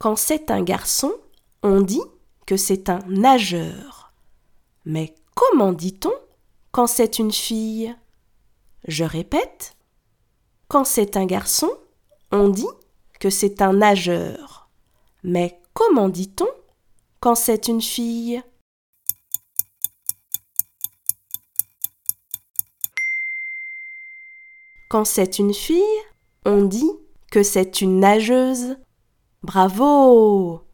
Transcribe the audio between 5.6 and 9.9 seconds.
dit-on quand c'est une fille? Je répète.